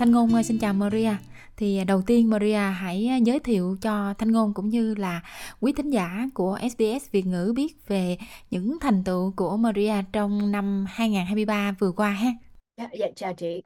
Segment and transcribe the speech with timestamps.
[0.00, 1.10] Thanh Ngôn xin chào Maria.
[1.56, 5.20] Thì à, đầu tiên Maria hãy à, giới thiệu cho Thanh Ngôn cũng như là
[5.60, 8.18] quý thính giả của SBS Việt ngữ biết về
[8.50, 12.30] những thành tựu của Maria trong năm 2023 vừa qua ha.
[12.80, 13.62] Dạ, dạ chào chị.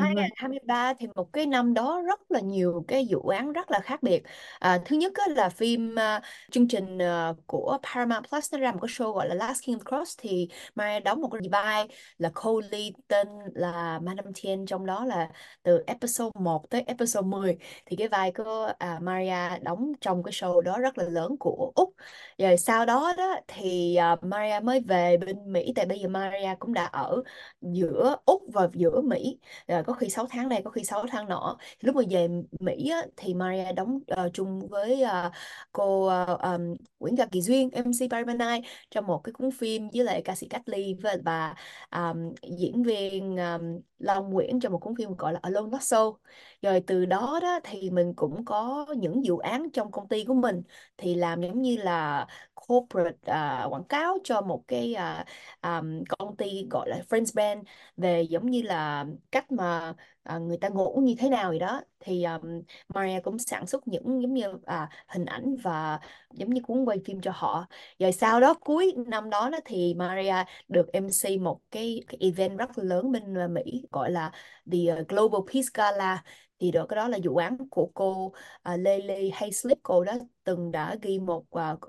[0.00, 4.02] 2023 thì một cái năm đó rất là nhiều cái dự án rất là khác
[4.02, 4.22] biệt.
[4.58, 6.20] À, thứ nhất á, là phim à,
[6.50, 9.78] chương trình à, của Paramount Plus nó ra một cái show gọi là Last King
[9.78, 14.86] of Cross thì Maria đóng một cái vai là Coley tên là Madam Tien trong
[14.86, 15.28] đó là
[15.62, 17.56] từ episode 1 tới episode 10
[17.86, 21.72] thì cái vai của à, Maria đóng trong cái show đó rất là lớn của
[21.74, 21.94] Úc.
[22.38, 26.54] Rồi sau đó đó thì à, Maria mới về bên Mỹ tại bây giờ Maria
[26.58, 27.22] cũng đã ở
[27.60, 29.38] giữa Úc vào giữa Mỹ.
[29.66, 31.56] À, có khi 6 tháng đây có khi 6 tháng nọ.
[31.80, 32.28] Lúc mà về
[32.60, 35.32] Mỹ á, thì Maria đóng uh, chung với uh,
[35.72, 40.04] cô uh, um, Nguyễn Gà Kỳ Duyên MC Paramount trong một cái cuốn phim với
[40.04, 41.54] lại ca sĩ Cát Ly và và
[41.92, 46.12] um, diễn viên um, Long Nguyễn cho một cuốn phim gọi là Alone Not So.
[46.62, 50.34] Rồi từ đó đó thì mình cũng có những dự án trong công ty của
[50.34, 50.62] mình
[50.96, 53.16] thì làm giống như là corporate
[53.66, 55.26] uh, quảng cáo cho một cái uh,
[55.62, 57.66] um, công ty gọi là Friends Band.
[57.96, 61.82] Về giống như là cách mà à, người ta ngủ như thế nào vậy đó.
[62.00, 66.00] Thì um, Maria cũng sản xuất những giống như à, hình ảnh và
[66.32, 67.66] giống như cuốn quay phim cho họ.
[67.98, 70.34] Rồi sau đó cuối năm đó, đó thì Maria
[70.68, 74.32] được MC một cái, cái event rất lớn bên ờ, Mỹ gọi là
[74.72, 76.22] The ờ, Global Peace Gala.
[76.60, 78.34] Thì đó cái đó là vụ án của cô uh,
[78.78, 79.78] Lily Hayslip.
[79.82, 80.12] Cô đó
[80.44, 81.80] từng đã ghi một uh,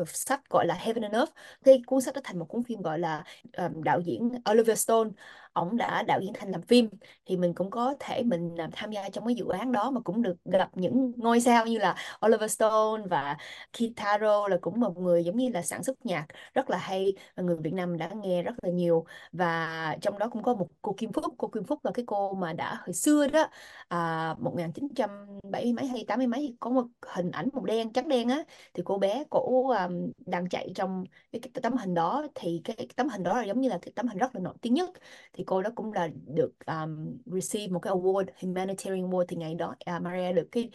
[0.00, 1.32] uh, sách gọi là Heaven and Earth.
[1.64, 3.24] Thì cuốn sách đó thành một cuốn phim gọi là
[3.56, 5.10] um, đạo diễn Oliver Stone
[5.54, 6.88] ổng đã đạo diễn thành làm phim
[7.26, 10.00] thì mình cũng có thể mình à, tham gia trong cái dự án đó mà
[10.00, 13.36] cũng được gặp những ngôi sao như là Oliver Stone và
[13.72, 17.42] Kitaro là cũng một người giống như là sản xuất nhạc rất là hay và
[17.42, 19.04] người Việt Nam đã nghe rất là nhiều.
[19.32, 21.24] Và trong đó cũng có một cô Kim Phúc.
[21.38, 23.48] Cô Kim Phúc là cái cô mà đã hồi xưa đó
[23.88, 28.42] à, 1970 mấy hay 80 mấy có một hình ảnh màu đen trắng đen á.
[28.74, 32.76] Thì cô bé cổ um, đang chạy trong cái, cái tấm hình đó thì cái,
[32.76, 34.74] cái tấm hình đó là giống như là cái tấm hình rất là nổi tiếng
[34.74, 34.90] nhất.
[35.32, 39.54] Thì cô đó cũng là được um, receive một cái award humanitarian award thì ngày
[39.54, 40.70] đó uh, Maria được cái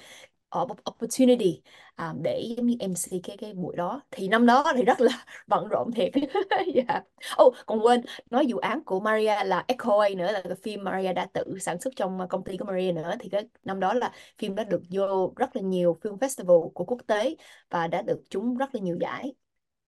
[0.49, 1.61] ờ, opportunity
[1.97, 4.01] um, để giống như MC cái cái buổi đó.
[4.11, 6.11] Thì năm đó thì rất là bận rộn thiệt.
[6.75, 6.83] Dạ.
[6.87, 7.03] Yeah.
[7.43, 10.83] Oh, còn quên nói dự án của Maria là Echo A nữa là cái phim
[10.83, 13.13] Maria đã tự sản xuất trong công ty của Maria nữa.
[13.19, 16.83] Thì cái năm đó là phim đã được vô rất là nhiều film festival của
[16.85, 17.35] quốc tế
[17.69, 19.33] và đã được trúng rất là nhiều giải.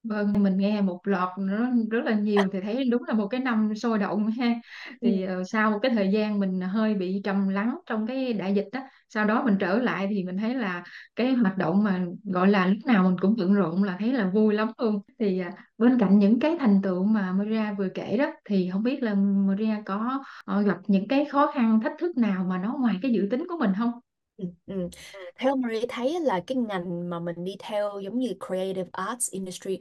[0.03, 3.39] Vâng, mình nghe một loạt rất, rất là nhiều thì thấy đúng là một cái
[3.39, 4.53] năm sôi động ha.
[5.01, 5.39] Thì Ừ.
[5.41, 8.65] uh, sau một cái thời gian mình hơi bị trầm lắng trong cái đại dịch
[8.71, 8.79] đó,
[9.09, 10.83] sau đó mình trở lại thì mình thấy là
[11.15, 14.29] cái hoạt động mà gọi là lúc nào mình cũng bận rộn là thấy là
[14.29, 14.99] vui lắm luôn.
[15.19, 18.83] Thì uh, bên cạnh những cái thành tựu mà Maria vừa kể đó thì không
[18.83, 19.13] biết là
[19.47, 20.23] Maria có
[20.59, 23.45] uh, gặp những cái khó khăn thách thức nào mà nó ngoài cái dự tính
[23.49, 23.91] của mình không?
[24.37, 24.89] Ừ, ừ.
[25.35, 29.77] Theo Marie thấy là cái ngành mà mình đi theo giống như creative arts industry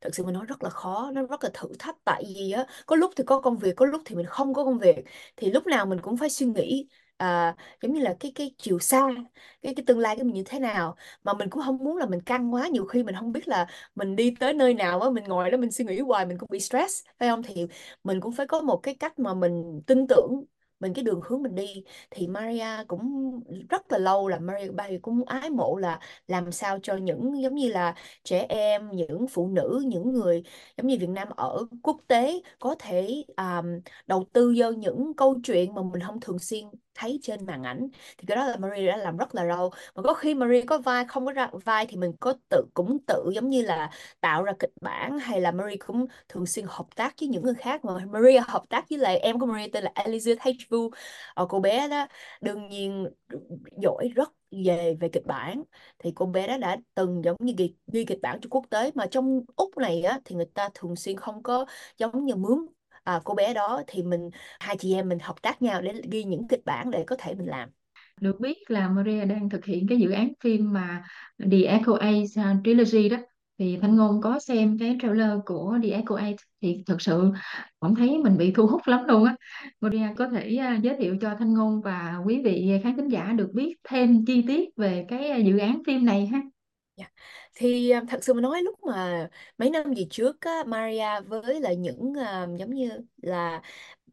[0.00, 1.96] thật sự mình nói rất là khó nó rất là thử thách.
[2.04, 4.64] Tại vì á có lúc thì có công việc có lúc thì mình không có
[4.64, 4.96] công việc.
[5.36, 8.78] Thì lúc nào mình cũng phải suy nghĩ à, giống như là cái cái chiều
[8.78, 9.08] xa
[9.62, 10.96] cái cái tương lai của mình như thế nào.
[11.24, 12.68] Mà mình cũng không muốn là mình căng quá.
[12.68, 15.58] Nhiều khi mình không biết là mình đi tới nơi nào á mình ngồi đó
[15.58, 17.42] mình suy nghĩ hoài mình cũng bị stress phải không?
[17.42, 17.66] Thì
[18.04, 20.44] mình cũng phải có một cái cách mà mình tin tưởng
[20.84, 24.98] mình cái đường hướng mình đi thì Maria cũng rất là lâu là Maria Bay
[25.02, 29.48] cũng ái mộ là làm sao cho những giống như là trẻ em những phụ
[29.48, 30.42] nữ những người
[30.76, 33.66] giống như Việt Nam ở quốc tế có thể um,
[34.06, 37.88] đầu tư vô những câu chuyện mà mình không thường xuyên thấy trên màn ảnh
[38.18, 39.70] thì cái đó là Marie đã làm rất là lâu.
[39.94, 42.98] Mà có khi Marie có vai không có ra vai thì mình có tự cũng
[43.06, 43.90] tự giống như là
[44.20, 47.54] tạo ra kịch bản hay là Marie cũng thường xuyên hợp tác với những người
[47.54, 47.84] khác.
[47.84, 50.70] Mà Marie hợp tác với lại em của Marie tên là Elizabeth H.
[50.70, 50.90] Vu
[51.34, 52.06] ờ, cô bé đó.
[52.40, 53.06] Đương nhiên
[53.82, 54.32] giỏi rất
[54.66, 55.62] về về kịch bản.
[55.98, 58.90] Thì cô bé đó đã từng giống như ghi, ghi kịch bản cho quốc tế.
[58.94, 61.66] Mà trong Úc này á thì người ta thường xuyên không có
[61.98, 62.58] giống như mướn
[63.04, 64.30] à, cô bé đó thì mình
[64.60, 67.34] hai chị em mình hợp tác nhau để ghi những kịch bản để có thể
[67.34, 67.68] mình làm
[68.20, 71.04] Được biết là Maria đang thực hiện cái dự án phim mà
[71.50, 72.24] The Echo Age
[72.64, 73.16] Trilogy đó
[73.58, 77.30] thì Thanh Ngôn có xem cái trailer của The Echo Age thì thực sự
[77.80, 79.36] cảm thấy mình bị thu hút lắm luôn á.
[79.80, 83.32] Maria có thể uh, giới thiệu cho Thanh Ngôn và quý vị khán thính giả
[83.36, 86.40] được biết thêm chi tiết về cái dự án phim này ha.
[86.96, 87.12] Yeah.
[87.54, 89.28] Thì à, thật sự mà nói lúc mà
[89.58, 92.90] mấy năm về trước á, Maria với lại những à, giống như
[93.22, 93.62] là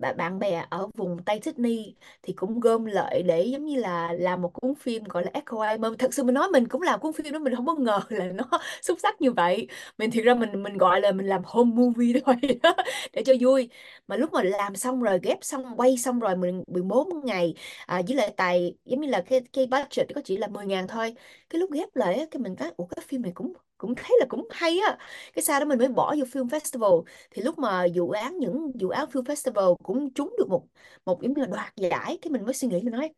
[0.02, 4.14] bạn bạn bè ở vùng Tây Sydney thì cũng gom lại để giống như là
[4.14, 7.00] làm một cuốn phim gọi là Echo Eye thật sự mình nói mình cũng làm
[7.00, 8.44] cuốn phim đó mình không có ngờ là nó
[8.82, 9.68] xuất sắc như vậy.
[9.98, 12.76] Mình thiệt ra mình mình gọi là mình làm home movie thôi đó
[13.14, 13.70] để cho vui.
[14.08, 17.54] Mà lúc mà làm xong rồi ghép xong quay xong rồi mình 14 ngày
[17.86, 20.88] à, với lại tài giống như là cái cái budget có chỉ là 10 ngàn
[20.88, 21.16] thôi.
[21.50, 24.26] Cái lúc ghép lại cái mình thấy ủa cái phim này cũng cũng thấy là
[24.30, 24.98] cũng hay á.
[25.34, 27.04] Cái sau đó mình mới bỏ vô film festival.
[27.32, 30.66] Thì lúc mà dự án những dự án film festival cũng trúng được một
[31.06, 33.14] một giống như là đoạt giải cái mình mới suy nghĩ mình nói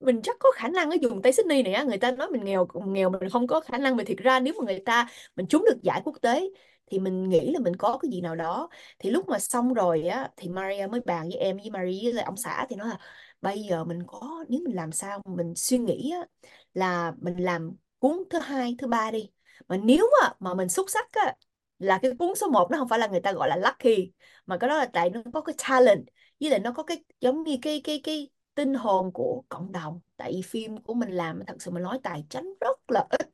[0.00, 1.82] mình chắc có khả năng ở vùng Tây Sydney này á.
[1.84, 3.96] Người ta nói mình nghèo nghèo mình không có khả năng.
[3.96, 6.50] Mà thiệt ra nếu mà người ta mình trúng được giải quốc tế
[6.86, 8.68] thì mình nghĩ là mình có cái gì nào đó.
[8.98, 12.12] Thì lúc mà xong rồi á thì Maria mới bàn với em với Maria với
[12.12, 12.98] lại ông xã thì nói là
[13.40, 16.26] bây giờ mình có nếu mình làm sao mình suy nghĩ á,
[16.74, 19.30] là mình làm cuốn thứ hai thứ ba đi
[19.68, 21.34] mà nếu mà, mà mình xuất sắc á
[21.78, 24.12] là cái cuốn số 1 nó không phải là người ta gọi là lucky
[24.46, 26.06] mà cái đó là tại nó có cái talent
[26.40, 30.00] với lại nó có cái giống như cái cái cái tinh hồn của cộng đồng.
[30.16, 33.28] Tại vì phim của mình làm thật sự mình nói tài chánh rất là ít.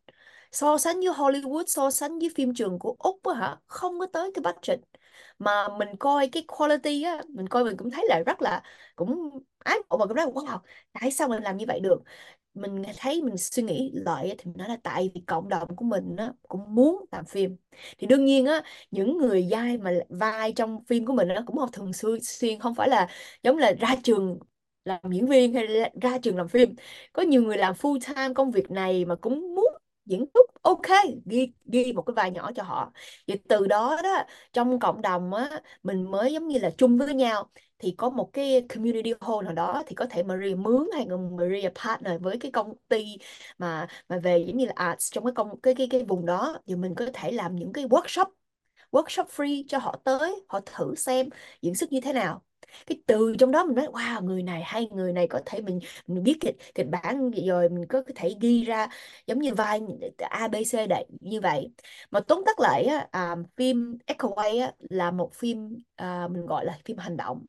[0.53, 4.07] So sánh với Hollywood so sánh với phim trường của Úc á hả không có
[4.13, 4.81] tới cái budget
[5.39, 8.63] mà mình coi cái quality á mình coi mình cũng thấy là rất là
[8.97, 10.59] cũng ái mộ và cũng rất là wow
[10.93, 12.03] tại sao mình làm như vậy được?
[12.55, 15.85] Mình thấy mình suy nghĩ lại thì mình nói là tại vì cộng đồng của
[15.85, 17.57] mình á, cũng muốn làm phim.
[17.99, 21.57] Thì đương nhiên á những người vai mà vai trong phim của mình nó cũng
[21.57, 23.09] không thường xuyên không phải là
[23.43, 24.39] giống là ra trường
[24.85, 25.67] làm diễn viên hay
[26.03, 26.75] ra trường làm phim.
[27.13, 29.67] Có nhiều người làm full time công việc này mà cũng muốn
[30.07, 30.83] diễn xuất ok,
[31.27, 32.93] ghi ghi một cái vai nhỏ cho họ.
[33.29, 34.23] Vậy từ đó đó,
[34.53, 37.51] trong cộng đồng á, mình mới giống như là chung với nhau.
[37.79, 41.17] Thì có một cái community hall nào đó thì có thể Maria mướn hay là
[41.17, 43.17] Maria partner với cái công ty
[43.59, 46.59] mà mà về giống như là arts trong cái công, cái cái cái vùng đó.
[46.67, 48.27] Thì mình có thể làm những cái workshop
[48.91, 51.29] workshop free cho họ tới, họ thử xem
[51.63, 52.43] diễn xuất như thế nào
[52.87, 55.79] cái từ trong đó mình nói wow người này hay người này có thể mình
[56.07, 58.89] mình biết kịch kịch bản rồi mình có thể ghi ra
[59.27, 59.81] giống như vai
[60.31, 61.71] A B C đại như vậy.
[62.11, 66.47] Mà tóm tắt lại á, à, phim Echo Way á, là một phim à, mình
[66.47, 67.45] gọi là phim hành động.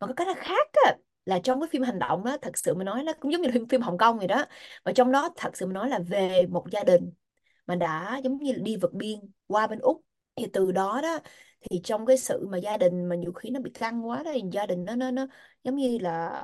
[0.00, 0.94] Mà có cái nó khác á,
[1.26, 3.50] là trong cái phim hành động đó thật sự mình nói nó cũng giống như
[3.52, 4.44] phim phim Hồng Kông vậy đó
[4.84, 7.12] và trong đó thật sự mình nói là về một gia đình
[7.66, 10.02] mà đã giống như đi vượt biên qua bên Úc
[10.36, 11.18] thì từ đó đó
[11.60, 14.30] thì trong cái sự mà gia đình mà nhiều khi nó bị căng quá đó
[14.34, 15.26] thì gia đình nó nó nó
[15.64, 16.42] giống như là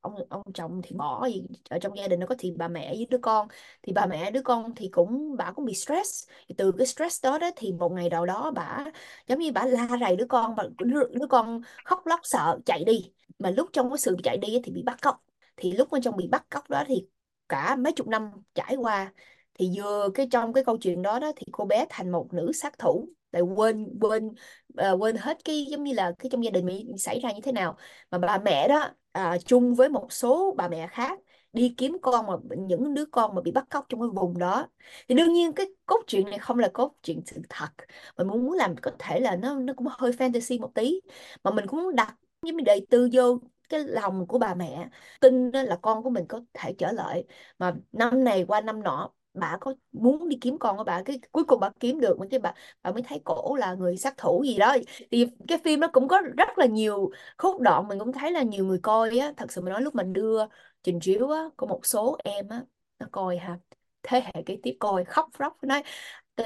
[0.00, 2.88] ông ông chồng thì bỏ gì ở trong gia đình nó có thì bà mẹ
[2.96, 3.48] với đứa con.
[3.82, 6.28] Thì bà mẹ đứa con thì cũng bà cũng bị stress.
[6.48, 8.84] Thì từ cái stress đó đó thì một ngày nào đó bà
[9.28, 12.84] giống như bà la rầy đứa con bà đứa, đứa con khóc lóc sợ chạy
[12.84, 13.12] đi.
[13.38, 15.24] Mà lúc trong cái sự chạy đi thì bị bắt cóc.
[15.56, 17.06] Thì lúc bên trong bị bắt cóc đó thì
[17.48, 19.12] cả mấy chục năm trải qua
[19.54, 22.52] thì vừa cái trong cái câu chuyện đó đó thì cô bé thành một nữ
[22.52, 26.50] sát thủ lại quên quên uh, quên hết cái giống như là cái trong gia
[26.50, 27.76] đình mình xảy ra như thế nào.
[28.10, 31.18] Mà bà mẹ đó à, chung với một số bà mẹ khác
[31.52, 34.68] đi kiếm con mà những đứa con mà bị bắt cóc trong cái vùng đó.
[35.08, 37.68] Thì đương nhiên cái cốt truyện này không là cốt truyện sự thật.
[38.16, 41.00] Mình muốn muốn làm có thể là nó nó cũng hơi fantasy một tí.
[41.44, 44.88] Mà mình cũng muốn đặt giống như đầy tư vô cái lòng của bà mẹ
[45.20, 47.24] tin là con của mình có thể trở lại.
[47.58, 51.20] Mà năm này qua năm nọ bà có muốn đi kiếm con của bà cái
[51.32, 54.42] cuối cùng bà kiếm được cái bà bà mới thấy cổ là người sát thủ
[54.46, 54.76] gì đó.
[55.10, 58.42] Thì cái phim nó cũng có rất là nhiều khúc đoạn mình cũng thấy là
[58.42, 59.32] nhiều người coi á.
[59.36, 60.44] Thật sự mình nói lúc mình đưa
[60.82, 62.62] trình chiếu á có một số em á
[62.98, 63.58] nó coi ha
[64.02, 65.82] thế hệ cái tiếp coi khóc róc nói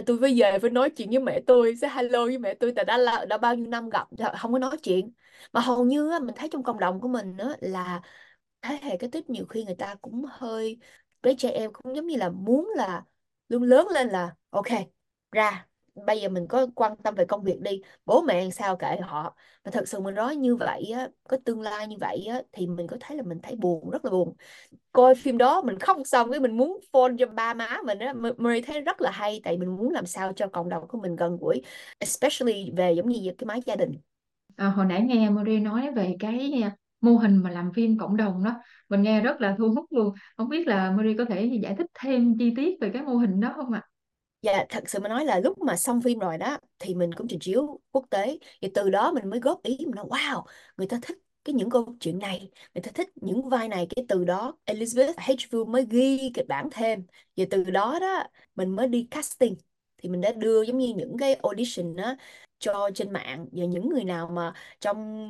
[0.06, 2.84] tôi phải về phải nói chuyện với mẹ tôi sẽ hello với mẹ tôi tại
[2.84, 4.08] đã là đã bao nhiêu năm gặp
[4.38, 5.12] không có nói chuyện.
[5.52, 8.02] Mà hầu như á, mình thấy trong cộng đồng của mình á, là
[8.62, 10.78] thế hệ cái tiếp nhiều khi người ta cũng hơi
[11.25, 13.04] với trẻ em cũng giống như là muốn là
[13.50, 14.66] luôn lớn lên là ok
[15.33, 15.69] ra
[16.07, 19.37] bây giờ mình có quan tâm về công việc đi bố mẹ sao kệ họ.
[19.64, 22.66] Mà thật sự mình nói như vậy á có tương lai như vậy á thì
[22.66, 24.35] mình có thấy là mình thấy buồn rất là buồn.
[24.93, 28.12] Coi phim đó mình khóc xong cái mình muốn phone cho ba má mình á
[28.38, 31.16] mình thấy rất là hay tại mình muốn làm sao cho cộng đồng của mình
[31.16, 31.62] gần gũi
[31.99, 33.93] especially về giống như cái mái gia đình.
[34.57, 36.62] À, hồi nãy nghe Marie nói về cái
[37.04, 38.54] mô hình mà làm phim cộng đồng đó.
[38.88, 40.14] Mình nghe rất là thu hút luôn.
[40.37, 43.40] Không biết là Marie có thể giải thích thêm chi tiết về cái mô hình
[43.40, 43.82] đó không ạ?
[44.42, 47.28] Dạ, thật sự mà nói là lúc mà xong phim rồi đó thì mình cũng
[47.28, 48.38] trình chiếu quốc tế.
[48.62, 50.44] Thì từ đó mình mới góp ý mình nói wow,
[50.76, 53.87] người ta thích cái những câu chuyện này, người ta thích những vai này.
[53.96, 57.06] Cái từ đó Elizabeth Hedgefield mới ghi kịch bản thêm.
[57.37, 59.54] Và từ đó đó mình mới đi casting
[60.04, 62.16] thì mình đã đưa giống như những cái audition đó
[62.61, 63.46] cho trên mạng.
[63.52, 65.28] Và những người nào mà trong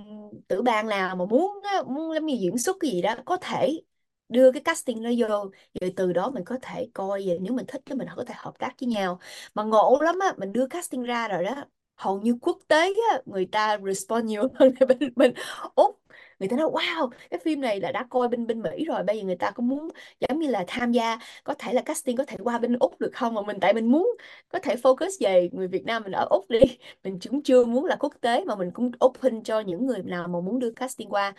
[0.48, 3.82] tử ban nào mà muốn muốn làm gì diễn xuất cái gì đó có thể
[4.28, 5.50] đưa cái casting nó vô.
[5.80, 8.34] Rồi từ đó mình có thể coi về nếu mình thích thì mình có thể
[8.38, 9.20] hợp tác với nhau.
[9.54, 11.64] Mà ngộ lắm á mình đưa casting ra rồi đó
[11.96, 15.34] hầu như quốc tế á, người ta respond nhiều hơn bên bên
[15.74, 16.00] Úc
[16.44, 19.18] người ta nói, wow, cái phim này là đã coi bên bên Mỹ rồi, bây
[19.18, 19.88] giờ người ta cũng muốn
[20.20, 23.10] giống như là tham gia, có thể là casting có thể qua bên Úc được
[23.14, 23.34] không?
[23.34, 24.08] Mà mình, tại mình muốn
[24.48, 26.60] có thể focus về người Việt Nam mình ở Úc đi.
[27.04, 30.28] Mình cũng chưa muốn là quốc tế, mà mình cũng open cho những người nào
[30.28, 31.34] mà muốn đưa casting qua.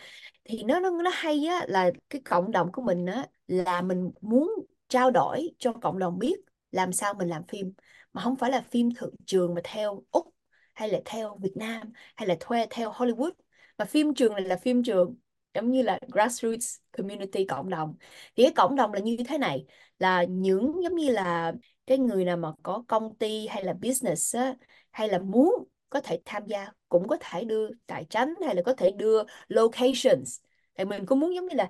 [0.45, 4.11] Thì nó nó nó hay á, là cái cộng đồng của mình á, là mình
[4.21, 4.51] muốn
[4.89, 6.35] trao đổi cho cộng đồng biết
[6.71, 7.73] làm sao mình làm phim,
[8.13, 10.27] mà không phải là phim thượng trường mà theo Úc,
[10.73, 13.31] hay là theo Việt Nam, hay là thuê theo Hollywood
[13.77, 15.15] và phim trường này là phim trường
[15.53, 17.95] giống như là grassroots community cộng đồng.
[18.35, 19.65] Thì cái cộng đồng là như thế này
[19.99, 21.53] là những giống như là
[21.87, 24.55] cái người nào mà có công ty hay là business á,
[24.91, 25.51] hay là muốn
[25.89, 29.23] có thể tham gia cũng có thể đưa tài chính hay là có thể đưa
[29.47, 30.39] locations
[30.77, 31.69] thì mình cũng muốn giống như là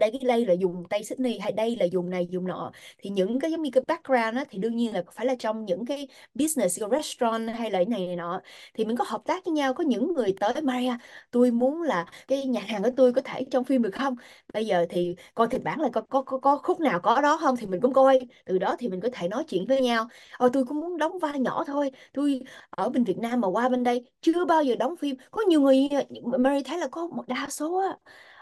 [0.00, 2.72] đây cái đây là dùng Tây Sydney hay đây là dùng này dùng nọ.
[2.98, 5.64] Thì những cái giống như cái background á, thì đương nhiên là phải là trong
[5.64, 8.40] những cái business cái restaurant hay là cái này này nọ.
[8.74, 10.92] Thì mình có hợp tác với nhau có những người tới Maria
[11.30, 14.14] tôi muốn là cái nhà hàng của tôi có thể trong phim được không?
[14.52, 17.38] Bây giờ thì coi kịch bản là có, có có có khúc nào có đó
[17.40, 17.56] không?
[17.56, 18.20] Thì mình cũng coi.
[18.44, 20.08] Từ đó thì mình có thể nói chuyện với nhau.
[20.38, 21.90] Ờ tôi cũng muốn đóng vai nhỏ thôi.
[22.12, 25.16] Tôi ở bên Việt Nam mà qua bên đây chưa bao giờ đóng phim.
[25.30, 25.88] Có nhiều người
[26.38, 27.96] Mary thấy là có một đa số á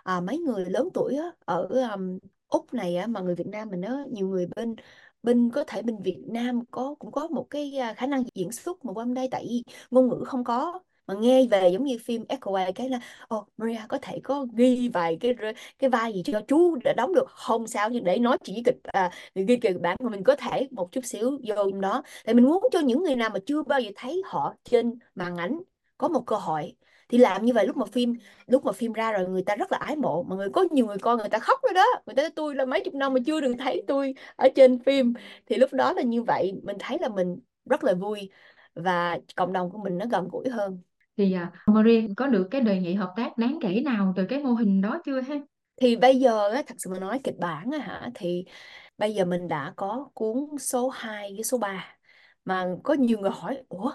[0.08, 3.68] à, mấy người lớn tuổi á, ở um, Úc này á, mà người Việt Nam
[3.70, 4.76] mình á, nhiều người bên
[5.22, 8.52] bên có thể bên Việt Nam có cũng có một cái à, khả năng diễn
[8.52, 10.80] xuất mà qua bên đây tại vì ngôn ngữ không có.
[11.06, 13.00] Mà nghe về giống như phim Echo cái là
[13.34, 15.34] oh, Maria có thể có ghi vài cái
[15.78, 17.26] cái vai gì cho chú đã đóng được?
[17.28, 20.68] Không sao nhưng để nói chỉ kịch à, ghi kịch bản mà mình có thể
[20.70, 22.02] một chút xíu vô trong đó.
[22.26, 25.36] Thì mình muốn cho những người nào mà chưa bao giờ thấy họ trên màn
[25.36, 25.60] ảnh
[25.98, 26.74] có một cơ hội
[27.08, 28.14] thì làm như vậy lúc mà phim
[28.46, 30.22] lúc mà phim ra rồi người ta rất là ái mộ.
[30.22, 31.86] Mà người có nhiều người coi người ta khóc rồi đó.
[32.06, 34.78] Người ta nói tôi là mấy chục năm mà chưa được thấy tôi ở trên
[34.78, 35.12] phim.
[35.46, 36.52] Thì lúc đó là như vậy.
[36.62, 37.38] Mình thấy là mình
[37.70, 38.30] rất là vui
[38.74, 40.78] và cộng đồng của mình nó gần gũi hơn.
[41.16, 44.38] Thì uh, Maria có được cái đề nghị hợp tác đáng kể nào từ cái
[44.38, 45.40] mô hình đó chưa ha?
[45.80, 48.44] Thì bây giờ á, thật sự mà nói kịch bản á hả thì
[48.98, 51.96] bây giờ mình đã có cuốn số 2 với số 3
[52.44, 53.92] mà có nhiều người hỏi ủa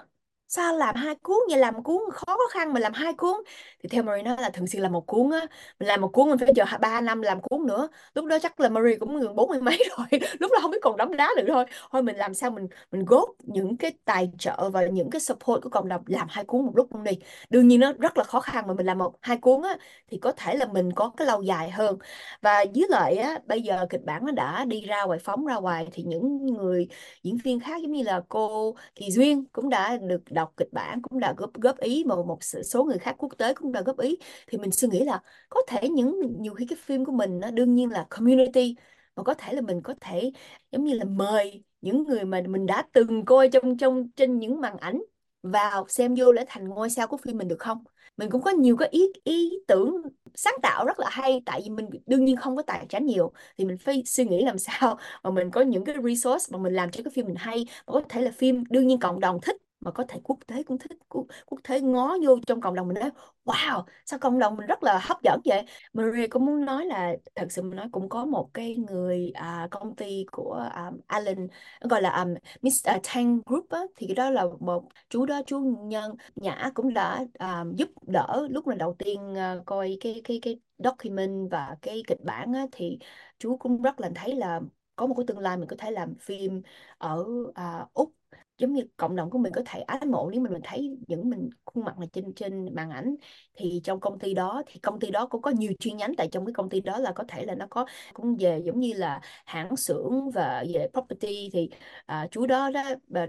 [0.55, 1.38] sao làm hai cuốn?
[1.50, 3.38] Vậy làm cuốn khó khăn mà làm hai cuốn.
[3.83, 5.45] Thì theo Marie nói là thường xuyên làm một cuốn á.
[5.79, 7.88] Mình làm một cuốn mình phải chờ ba năm làm cuốn nữa.
[8.15, 10.22] Lúc đó chắc là Marie cũng gần bốn mươi mấy rồi.
[10.39, 11.65] Lúc đó không biết còn đấm đá được thôi.
[11.91, 15.63] Thôi mình làm sao mình mình góp những cái tài trợ và những cái support
[15.63, 17.12] của cộng đồng làm hai cuốn một lúc luôn đi.
[17.50, 19.77] Đương nhiên nó rất là khó khăn mà mình làm một, hai cuốn á,
[20.12, 21.98] thì có thể là mình có cái lâu dài hơn.
[22.41, 25.55] Và dưới lại á, bây giờ kịch bản nó đã đi ra ngoài phóng ra
[25.55, 26.88] ngoài thì những người
[27.24, 30.68] diễn viên khác giống như là cô Kỳ Duyên cũng đã được đọc đọc kịch
[30.74, 33.82] bản cũng đã góp góp ý mà một số người khác quốc tế cũng đã
[33.82, 34.18] góp ý.
[34.48, 37.52] Thì mình suy nghĩ là có thể những, nhiều khi cái phim của mình nó
[37.52, 38.76] đương nhiên là community,
[39.16, 40.32] mà có thể là mình có thể
[40.72, 44.62] giống như là mời những người mà mình đã từng coi trong trong, trên những
[44.62, 45.02] màn ảnh
[45.44, 47.84] vào xem vô để thành ngôi sao của phim mình được không?
[48.18, 50.02] Mình cũng có nhiều cái ý ý tưởng
[50.36, 53.34] sáng tạo rất là hay, tại vì mình đương nhiên không có tài chính nhiều.
[53.58, 56.74] Thì mình phải suy nghĩ làm sao mà mình có những cái resource mà mình
[56.74, 57.66] làm cho cái phim mình hay.
[57.88, 60.63] Mà có thể là phim đương nhiên cộng đồng thích mà có thể quốc tế
[60.63, 63.10] cũng thích quốc, quốc tế ngó vô trong cộng đồng mình nói
[63.46, 65.63] wow sao cộng đồng mình rất là hấp dẫn vậy
[65.94, 69.68] Maria cũng muốn nói là thật sự mình nói cũng có một cái người à,
[69.72, 71.48] công ty của um, Alan
[71.82, 72.90] gọi là à, um, Mr.
[72.90, 76.94] À, Tang Group á, thì cái đó là một chú đó chú nhân Nhã cũng
[76.94, 81.75] đã um, giúp đỡ lúc mà đầu tiên uh, coi cái cái cái document và
[81.82, 83.00] cái kịch bản á, thì
[83.40, 84.62] chú cũng rất là thấy là
[84.96, 86.62] có một cái tương lai mình có thể làm phim
[86.98, 88.13] ở uh, Úc
[88.57, 91.29] giống như cộng đồng của mình có thể ái mộ nếu mình mình thấy những
[91.29, 93.15] mình khuôn mặt là trên trên màn ảnh
[93.55, 96.27] thì trong công ty đó thì công ty đó cũng có nhiều chi nhánh tại
[96.31, 98.93] trong cái công ty đó là có thể là nó có cũng về giống như
[98.93, 101.69] là hãng xưởng và về property thì
[102.05, 102.83] à, chú đó đó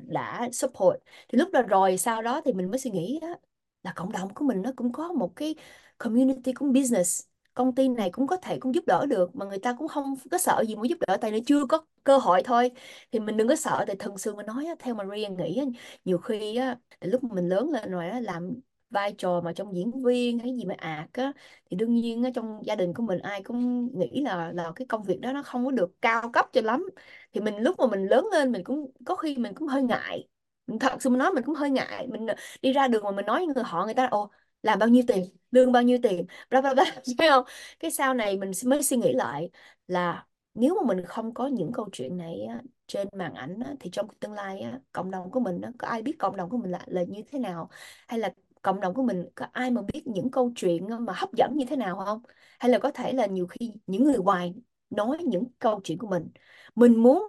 [0.06, 0.96] đã support.
[1.28, 3.28] Thì lúc đó rồi sau đó thì mình mới suy nghĩ đó,
[3.82, 5.54] là cộng đồng của mình nó cũng có một cái
[5.98, 7.22] community cũng business
[7.54, 10.14] công ty này cũng có thể cũng giúp đỡ được, mà người ta cũng không
[10.30, 12.70] có sợ gì muốn giúp đỡ, tại nó chưa có cơ hội thôi.
[13.12, 15.62] Thì mình đừng có sợ, tại thường xưa mà nói theo Maria nghĩ
[16.04, 18.54] nhiều khi á lúc mình lớn lên rồi á, làm
[18.90, 21.32] vai trò mà trong diễn viên hay gì mà ạc á,
[21.70, 24.86] thì đương nhiên á, trong gia đình của mình ai cũng nghĩ là là cái
[24.86, 26.88] công việc đó nó không có được cao cấp cho lắm.
[27.32, 30.28] Thì mình lúc mà mình lớn lên mình cũng, có khi mình cũng hơi ngại.
[30.66, 32.06] Mình thật sự mình nói mình cũng hơi ngại.
[32.10, 32.26] Mình
[32.62, 34.30] đi ra đường mà mình nói người họ, người ta, ồ
[34.64, 36.84] làm bao nhiêu tiền lương bao nhiêu tiền bla bla bla
[37.18, 37.44] thấy không?
[37.80, 39.50] Cái sau này mình mới suy nghĩ lại
[39.88, 43.74] là nếu mà mình không có những câu chuyện này á, trên màn ảnh á,
[43.80, 46.50] thì trong tương lai á, cộng đồng của mình á, có ai biết cộng đồng
[46.50, 47.70] của mình là là như thế nào?
[48.08, 51.28] Hay là cộng đồng của mình có ai mà biết những câu chuyện mà hấp
[51.32, 52.22] dẫn như thế nào không?
[52.60, 54.54] Hay là có thể là nhiều khi những người ngoài
[54.90, 56.28] nói những câu chuyện của mình
[56.74, 57.22] mình muốn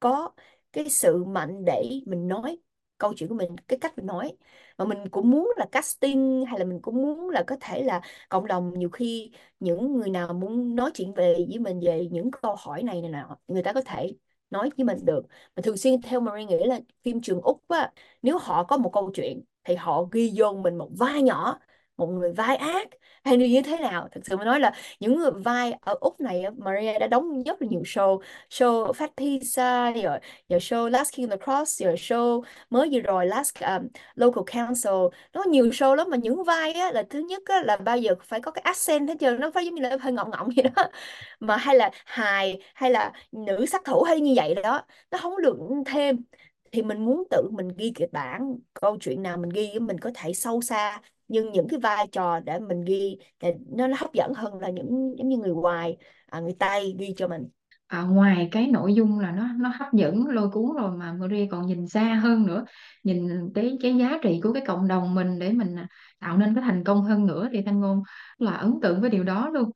[0.00, 0.30] có
[0.72, 2.58] cái sự mạnh để mình nói
[2.98, 4.36] câu chuyện của mình, cái cách mình nói.
[4.78, 8.00] Mà mình cũng muốn là casting hay là mình cũng muốn là có thể là
[8.28, 12.30] cộng đồng nhiều khi những người nào muốn nói chuyện về với mình về những
[12.30, 14.12] câu hỏi này này nọ, người ta có thể
[14.50, 15.26] nói với mình được.
[15.56, 18.90] Mà thường xuyên theo Marie nghĩ là phim trường Úc á, nếu họ có một
[18.92, 21.58] câu chuyện thì họ ghi vô mình một vai nhỏ
[21.96, 22.88] một người vai ác.
[23.24, 24.08] Hay như thế nào?
[24.12, 27.62] Thật sự mà nói là những người vai ở Úc này Maria đã đóng rất
[27.62, 28.20] là nhiều show.
[28.50, 33.00] Show Fat Pizza rồi, rồi show Last King of the Cross rồi show mới vừa
[33.00, 34.92] rồi Last um, Local Council.
[35.32, 38.14] Nó nhiều show lắm mà những vai á, là thứ nhất á, là bao giờ
[38.24, 40.64] phải có cái accent hết trơn nó phải giống như là hơi ngọng ngọng vậy
[40.76, 40.84] đó.
[41.40, 45.42] Mà hay là hài hay là nữ sát thủ hay như vậy đó nó không
[45.42, 46.24] được thêm.
[46.72, 50.10] Thì mình muốn tự mình ghi kịch bản câu chuyện nào mình ghi mình có
[50.14, 54.12] thể sâu xa nhưng những cái vai trò để mình ghi thì nó, nó hấp
[54.12, 57.48] dẫn hơn là những giống như người ngoài à, người Tây ghi cho mình
[57.86, 61.46] à, ngoài cái nội dung là nó nó hấp dẫn lôi cuốn rồi mà Maria
[61.50, 62.64] còn nhìn xa hơn nữa
[63.02, 65.88] nhìn tới cái giá trị của cái cộng đồng mình để mình à,
[66.20, 68.02] tạo nên cái thành công hơn nữa thì Thanh Ngôn
[68.38, 69.70] là ấn tượng với điều đó luôn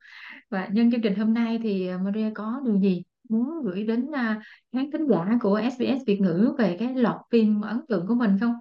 [0.49, 4.11] và nhân chương trình hôm nay thì à, Maria có điều gì muốn gửi đến
[4.15, 4.41] à,
[4.73, 8.37] khán thính giả của SBS Việt ngữ về cái loạt phim ấn tượng của mình
[8.39, 8.53] không?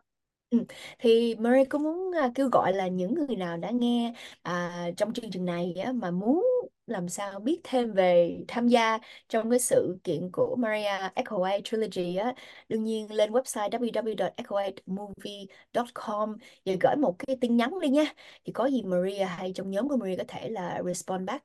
[0.50, 0.64] Ừ.
[0.98, 4.12] Thì Marie có muốn à, kêu gọi là những người nào đã nghe
[4.42, 6.46] à, trong chương trình này á, mà muốn
[6.88, 12.16] làm sao biết thêm về tham gia trong cái sự kiện của Maria Echoa Trilogy
[12.16, 12.34] á?
[12.68, 18.04] Đương nhiên lên website www.echoamovie.com và gửi một cái tin nhắn đi nha.
[18.44, 21.44] Thì có gì Maria hay trong nhóm của Maria có thể là respond back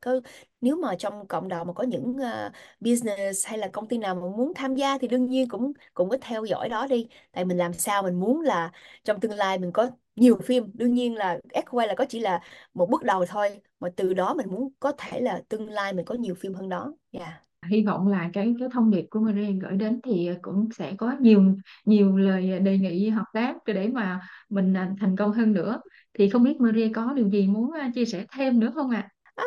[0.62, 4.16] nếu mà trong cộng đồng mà có những uh, business hay là công ty nào
[4.16, 7.08] mà muốn tham gia thì đương nhiên cũng cũng có theo dõi đó đi.
[7.32, 8.72] Tại mình làm sao mình muốn là
[9.04, 12.40] trong tương lai mình có nhiều phim đương nhiên là Echo là có chỉ là
[12.74, 16.06] một bước đầu thôi mà từ đó mình muốn có thể là tương lai mình
[16.06, 17.34] có nhiều phim hơn đó yeah.
[17.70, 21.12] hy vọng là cái cái thông điệp của Maria gửi đến thì cũng sẽ có
[21.20, 21.42] nhiều
[21.86, 25.82] nhiều lời đề nghị hợp tác để mà mình à, thành công hơn nữa
[26.14, 29.10] thì không biết Maria có điều gì muốn chia sẻ thêm nữa không ạ?
[29.36, 29.46] À?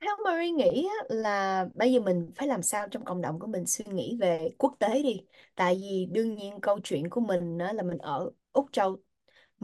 [0.00, 3.66] theo Marie nghĩ là bây giờ mình phải làm sao trong cộng đồng của mình
[3.66, 5.20] suy nghĩ về quốc tế đi
[5.54, 8.96] tại vì đương nhiên câu chuyện của mình là mình ở Úc Châu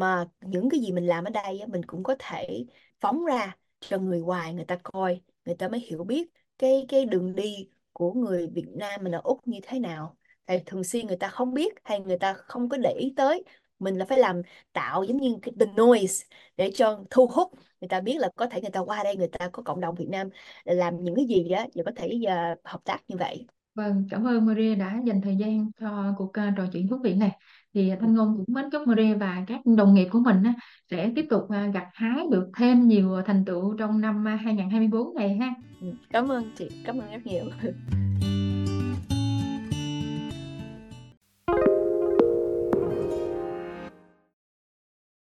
[0.00, 2.64] mà những cái gì mình làm ở đây mình cũng có thể
[3.00, 7.04] phóng ra cho người ngoài người ta coi người ta mới hiểu biết cái cái
[7.06, 11.06] đường đi của người Việt Nam mình ở Úc như thế nào tại thường xuyên
[11.06, 13.45] người ta không biết hay người ta không có để ý tới
[13.78, 17.89] mình là phải làm tạo giống như cái the noise để cho thu hút người
[17.89, 20.08] ta biết là có thể người ta qua đây người ta có cộng đồng Việt
[20.08, 20.28] Nam
[20.65, 24.26] làm những cái gì đó và có thể uh, hợp tác như vậy Vâng, cảm
[24.26, 27.30] ơn Maria đã dành thời gian cho cuộc ờ, trò chuyện thú vị này.
[27.75, 30.43] Thì Thanh Ngôn cũng mến chúc Maria và các đồng nghiệp của mình
[30.91, 35.15] sẽ tiếp tục à, gặt hái được thêm nhiều thành tựu trong năm à, 2024
[35.15, 35.54] này ha.
[35.80, 37.45] Ừ, cảm ơn chị, cảm ơn rất nhiều.